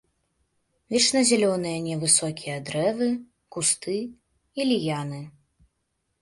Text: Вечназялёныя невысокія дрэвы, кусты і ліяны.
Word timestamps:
Вечназялёныя 0.93 1.83
невысокія 1.87 2.55
дрэвы, 2.69 3.09
кусты 3.57 3.95
і 3.99 4.61
ліяны. 4.71 5.21